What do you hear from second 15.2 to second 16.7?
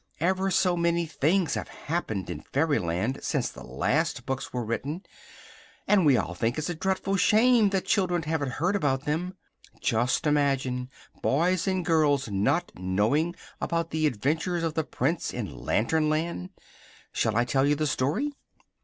in Lantern Land!